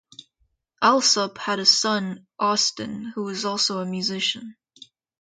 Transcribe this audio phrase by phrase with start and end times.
[0.81, 4.55] Allsup had a son, Austin, who is also a musician.